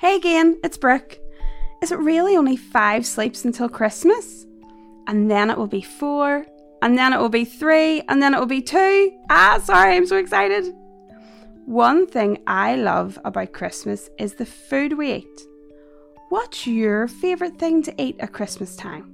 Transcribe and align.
Hey 0.00 0.16
again, 0.16 0.58
it's 0.64 0.76
Brooke. 0.76 1.18
Is 1.80 1.92
it 1.92 1.98
really 2.00 2.36
only 2.36 2.56
five 2.56 3.06
sleeps 3.06 3.44
until 3.44 3.68
Christmas? 3.68 4.44
And 5.06 5.30
then 5.30 5.50
it 5.50 5.56
will 5.56 5.68
be 5.68 5.82
four, 5.82 6.44
and 6.82 6.98
then 6.98 7.12
it 7.12 7.20
will 7.20 7.28
be 7.28 7.44
three, 7.44 8.02
and 8.08 8.20
then 8.20 8.34
it 8.34 8.40
will 8.40 8.46
be 8.46 8.60
two. 8.60 9.16
Ah, 9.30 9.60
sorry, 9.62 9.94
I'm 9.94 10.06
so 10.06 10.16
excited. 10.16 10.64
One 11.66 12.08
thing 12.08 12.42
I 12.44 12.74
love 12.74 13.20
about 13.24 13.52
Christmas 13.52 14.10
is 14.18 14.34
the 14.34 14.46
food 14.46 14.94
we 14.94 15.12
eat. 15.12 15.40
What's 16.28 16.66
your 16.66 17.06
favourite 17.06 17.60
thing 17.60 17.82
to 17.84 18.02
eat 18.02 18.16
at 18.18 18.32
Christmas 18.32 18.74
time? 18.74 19.12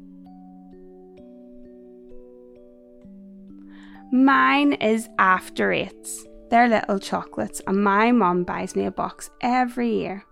Mine 4.11 4.73
is 4.73 5.11
after 5.19 5.73
eights. 5.73 6.25
They're 6.51 6.69
little 6.69 6.99
chocolates, 6.99 7.61
and 7.67 7.85
my 7.85 8.13
mum 8.13 8.45
buys 8.45 8.75
me 8.75 8.87
a 8.87 8.91
box 8.91 9.29
every 9.43 9.91
year. 9.91 10.25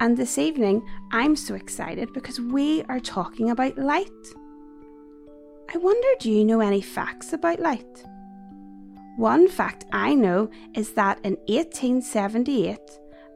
And 0.00 0.16
this 0.16 0.38
evening, 0.38 0.82
I'm 1.12 1.36
so 1.36 1.54
excited 1.54 2.14
because 2.14 2.40
we 2.40 2.82
are 2.84 3.00
talking 3.00 3.50
about 3.50 3.76
light. 3.76 4.08
I 5.74 5.76
wonder 5.76 6.08
do 6.18 6.30
you 6.30 6.42
know 6.42 6.60
any 6.60 6.80
facts 6.80 7.34
about 7.34 7.60
light? 7.60 8.04
One 9.18 9.46
fact 9.46 9.84
I 9.92 10.14
know 10.14 10.48
is 10.74 10.94
that 10.94 11.18
in 11.22 11.36
1878, 11.48 12.78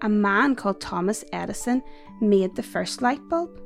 a 0.00 0.08
man 0.08 0.54
called 0.54 0.80
Thomas 0.80 1.22
Edison 1.34 1.82
made 2.22 2.56
the 2.56 2.62
first 2.62 3.02
light 3.02 3.20
bulb. 3.28 3.60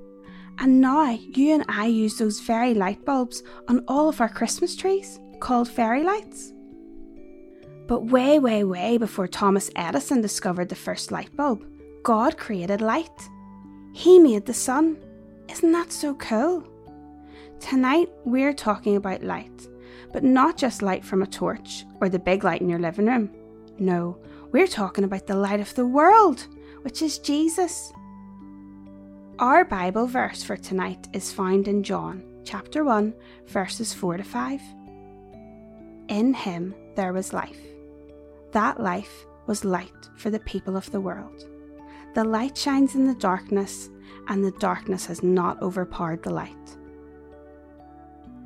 And 0.59 0.81
now 0.81 1.11
you 1.11 1.55
and 1.55 1.65
I 1.69 1.87
use 1.87 2.19
those 2.19 2.41
very 2.41 2.75
light 2.75 3.05
bulbs 3.05 3.45
on 3.69 3.85
all 3.87 4.09
of 4.09 4.21
our 4.21 4.29
Christmas 4.29 4.75
trees 4.75 5.21
called 5.39 5.69
fairy 5.69 6.03
lights. 6.03 6.53
But 7.87 8.07
way, 8.07 8.41
way, 8.41 8.65
way 8.65 8.99
before 8.99 9.29
Thomas 9.29 9.71
Edison 9.77 10.21
discovered 10.21 10.69
the 10.69 10.75
first 10.75 11.13
light 11.13 11.35
bulb, 11.37 11.65
God 12.09 12.39
created 12.39 12.81
light. 12.81 13.29
He 13.93 14.19
made 14.19 14.47
the 14.47 14.55
sun. 14.55 14.97
Isn't 15.51 15.73
that 15.73 15.93
so 15.93 16.15
cool? 16.15 16.67
Tonight 17.61 18.09
we're 18.25 18.55
talking 18.55 18.97
about 18.97 19.23
light, 19.23 19.69
but 20.15 20.25
not 20.25 20.57
just 20.57 20.81
light 20.81 21.05
from 21.05 21.21
a 21.21 21.27
torch 21.27 21.85
or 22.01 22.09
the 22.09 22.19
big 22.19 22.45
light 22.45 22.63
in 22.63 22.69
your 22.71 22.79
living 22.79 23.05
room. 23.05 23.29
No, 23.79 24.17
we're 24.53 24.67
talking 24.67 25.05
about 25.05 25.27
the 25.27 25.37
light 25.37 25.61
of 25.61 25.75
the 25.75 25.85
world, 25.85 26.47
which 26.81 27.03
is 27.03 27.19
Jesus. 27.19 27.93
Our 29.39 29.67
Bible 29.67 30.07
verse 30.07 30.43
for 30.43 30.57
tonight 30.57 31.09
is 31.13 31.31
found 31.31 31.69
in 31.69 31.83
John 31.83 32.23
chapter 32.43 32.85
1, 32.85 33.13
verses 33.49 33.93
4 33.93 34.17
to 34.17 34.25
5. 34.25 34.63
In 36.09 36.33
him 36.33 36.75
there 36.97 37.13
was 37.13 37.35
life. 37.35 37.61
That 38.53 38.81
life 38.81 39.27
was 39.47 39.63
light 39.63 40.09
for 40.17 40.31
the 40.31 40.41
people 40.41 40.75
of 40.75 40.91
the 40.91 41.03
world. 41.03 41.45
The 42.15 42.25
light 42.25 42.57
shines 42.57 42.95
in 42.95 43.07
the 43.07 43.15
darkness, 43.15 43.91
and 44.29 44.45
the 44.45 44.53
darkness 44.53 45.07
has 45.07 45.23
not 45.23 45.63
overpowered 45.63 46.23
the 46.23 46.33
light. 46.33 46.57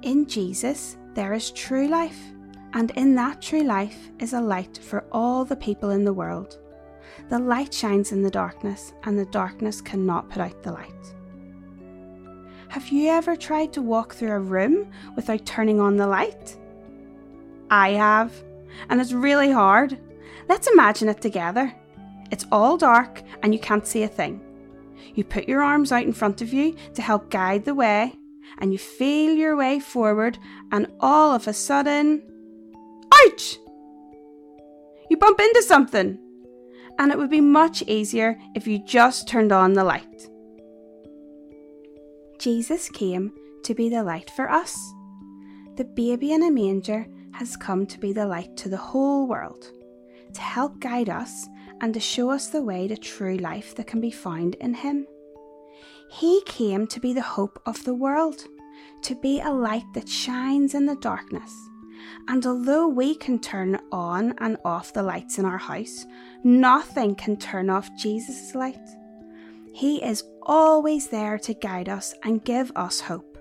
In 0.03 0.27
Jesus, 0.27 0.97
there 1.15 1.33
is 1.33 1.51
true 1.51 1.89
life, 1.89 2.21
and 2.75 2.91
in 2.93 3.15
that 3.15 3.41
true 3.41 3.63
life 3.63 4.11
is 4.19 4.33
a 4.33 4.41
light 4.41 4.79
for 4.79 5.05
all 5.13 5.45
the 5.45 5.57
people 5.57 5.91
in 5.91 6.05
the 6.05 6.13
world. 6.13 6.59
The 7.29 7.39
light 7.39 7.73
shines 7.73 8.13
in 8.13 8.23
the 8.23 8.31
darkness, 8.31 8.93
and 9.05 9.19
the 9.19 9.27
darkness 9.27 9.81
cannot 9.81 10.29
put 10.29 10.43
out 10.43 10.63
the 10.63 10.73
light. 10.73 11.15
Have 12.69 12.89
you 12.89 13.11
ever 13.11 13.37
tried 13.37 13.73
to 13.75 13.83
walk 13.83 14.15
through 14.15 14.33
a 14.33 14.41
room 14.41 14.91
without 15.15 15.45
turning 15.45 15.79
on 15.79 15.97
the 15.97 16.07
light? 16.07 16.57
I 17.71 17.91
have, 17.91 18.33
and 18.89 19.01
it's 19.01 19.13
really 19.13 19.51
hard. 19.51 19.99
Let's 20.49 20.69
imagine 20.69 21.09
it 21.09 21.21
together. 21.21 21.75
It's 22.33 22.47
all 22.50 22.77
dark 22.77 23.22
and 23.42 23.55
you 23.55 23.61
can't 23.61 23.86
see 23.86 24.02
a 24.02 24.08
thing. 24.08 24.41
You 25.14 25.22
put 25.22 25.48
your 25.48 25.62
arms 25.62 25.92
out 25.92 26.05
in 26.05 26.12
front 26.12 26.42
of 26.42 26.52
you 26.52 26.75
to 26.94 27.02
help 27.02 27.30
guide 27.30 27.64
the 27.64 27.75
way, 27.75 28.14
and 28.58 28.72
you 28.72 28.78
feel 28.78 29.34
your 29.34 29.56
way 29.56 29.78
forward, 29.78 30.38
and 30.70 30.86
all 31.00 31.34
of 31.34 31.47
a 31.47 31.53
sudden, 31.53 32.22
ouch! 33.26 33.59
You 35.10 35.16
bump 35.19 35.41
into 35.41 35.62
something. 35.62 36.19
And 36.98 37.10
it 37.10 37.19
would 37.19 37.31
be 37.31 37.41
much 37.41 37.82
easier 37.82 38.38
if 38.54 38.66
you 38.66 38.78
just 38.78 39.28
turned 39.28 39.53
on 39.53 39.72
the 39.72 39.84
light. 39.84 40.28
Jesus 42.38 42.88
came 42.88 43.32
to 43.65 43.75
be 43.75 43.88
the 43.88 44.03
light 44.03 44.31
for 44.31 44.50
us. 44.50 44.76
The 45.76 45.84
baby 45.84 46.32
in 46.32 46.42
a 46.42 46.50
manger 46.50 47.06
has 47.32 47.56
come 47.56 47.87
to 47.87 47.98
be 47.98 48.12
the 48.12 48.26
light 48.26 48.56
to 48.59 48.69
the 48.69 48.76
whole 48.76 49.26
world, 49.26 49.71
to 50.34 50.41
help 50.41 50.81
guide 50.81 51.09
us 51.09 51.48
and 51.82 51.93
to 51.93 52.00
show 52.00 52.31
us 52.31 52.47
the 52.47 52.62
way 52.62 52.88
to 52.88 52.97
true 52.97 53.37
life 53.37 53.75
that 53.75 53.88
can 53.88 54.00
be 54.00 54.10
found 54.10 54.54
in 54.56 54.72
Him. 54.72 55.06
He 56.10 56.43
came 56.47 56.87
to 56.87 57.00
be 57.00 57.12
the 57.12 57.20
hope 57.20 57.60
of 57.66 57.84
the 57.84 57.94
world, 57.94 58.44
to 59.03 59.15
be 59.16 59.41
a 59.41 59.50
light 59.50 59.84
that 59.94 60.09
shines 60.09 60.75
in 60.75 60.87
the 60.87 60.97
darkness. 60.97 61.53
And 62.28 62.47
although 62.47 62.87
we 62.87 63.15
can 63.15 63.38
turn 63.38 63.81
on 63.91 64.34
and 64.38 64.56
off 64.65 64.92
the 64.92 65.03
lights 65.03 65.38
in 65.38 65.44
our 65.44 65.59
house, 65.59 66.04
nothing 66.44 67.15
can 67.15 67.37
turn 67.37 67.69
off 67.69 67.91
Jesus' 67.98 68.54
light. 68.54 68.76
He 69.75 70.03
is 70.03 70.22
always 70.42 71.09
there 71.09 71.38
to 71.38 71.54
guide 71.54 71.88
us 71.88 72.15
and 72.22 72.44
give 72.44 72.71
us 72.76 73.00
hope. 73.00 73.38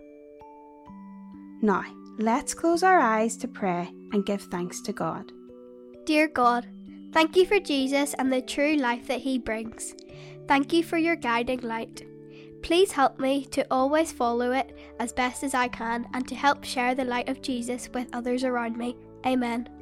Now, 1.62 1.84
let's 2.18 2.53
close 2.53 2.81
our 2.84 3.00
eyes 3.00 3.38
to 3.38 3.47
pray 3.47 3.90
and 4.13 4.25
give 4.25 4.44
thanks 4.44 4.81
to 4.81 4.94
God. 4.94 5.31
Dear 6.06 6.28
God, 6.28 6.68
thank 7.12 7.36
you 7.36 7.46
for 7.46 7.60
Jesus 7.60 8.14
and 8.16 8.32
the 8.32 8.42
true 8.42 8.76
life 8.76 9.08
that 9.08 9.22
he 9.22 9.38
brings. 9.38 9.94
Thank 10.48 10.74
you 10.74 10.84
for 10.84 10.98
your 10.98 11.16
guiding 11.16 11.62
light. 11.62 12.06
Please 12.62 12.92
help 12.92 13.20
me 13.20 13.46
to 13.46 13.66
always 13.72 14.12
follow 14.12 14.52
it 14.52 14.78
as 15.00 15.14
best 15.14 15.44
as 15.44 15.54
I 15.54 15.68
can 15.68 16.08
and 16.14 16.28
to 16.28 16.36
help 16.36 16.64
share 16.64 16.94
the 16.94 17.06
light 17.06 17.30
of 17.30 17.42
Jesus 17.42 17.90
with 17.94 18.08
others 18.14 18.44
around 18.44 18.78
me. 18.78 18.96
Amen. 19.26 19.81